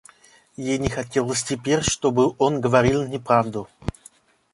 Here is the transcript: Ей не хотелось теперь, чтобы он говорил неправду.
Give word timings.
Ей 0.57 0.79
не 0.79 0.89
хотелось 0.89 1.43
теперь, 1.43 1.83
чтобы 1.83 2.33
он 2.39 2.59
говорил 2.59 3.05
неправду. 3.07 3.67